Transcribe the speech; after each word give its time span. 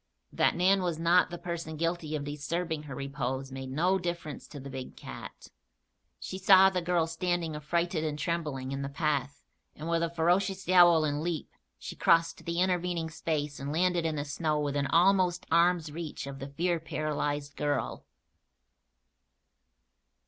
That 0.33 0.55
Nan 0.55 0.81
was 0.81 0.97
not 0.97 1.29
the 1.29 1.37
person 1.37 1.77
guilty 1.77 2.15
of 2.15 2.23
disturbing 2.23 2.81
her 2.89 2.95
repose 2.95 3.51
made 3.51 3.69
no 3.69 3.99
difference 3.99 4.47
to 4.47 4.59
the 4.59 4.71
big 4.71 4.97
cat. 4.97 5.49
She 6.19 6.39
saw 6.39 6.71
the 6.71 6.81
girl 6.81 7.05
standing, 7.05 7.55
affrighted 7.55 8.03
and 8.03 8.17
trembling, 8.17 8.71
in 8.71 8.81
the 8.81 8.89
path 8.89 9.43
and 9.75 9.87
with 9.87 10.01
a 10.01 10.09
ferocious 10.09 10.67
yowl 10.67 11.03
and 11.05 11.21
leap 11.21 11.51
she 11.77 11.95
crossed 11.95 12.43
the 12.45 12.61
intervening 12.61 13.11
space 13.11 13.59
and 13.59 13.71
landed 13.71 14.03
in 14.03 14.15
the 14.15 14.25
snow 14.25 14.59
within 14.59 14.87
almost 14.87 15.45
arm's 15.51 15.91
reach 15.91 16.25
of 16.25 16.39
the 16.39 16.49
fear 16.49 16.79
paralyzed 16.79 17.55
girl. 17.55 18.03